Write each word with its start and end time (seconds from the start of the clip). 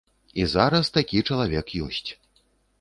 І 0.39 0.45
зараз 0.53 0.89
такі 0.97 1.21
чалавек 1.29 1.77
ёсць. 1.89 2.09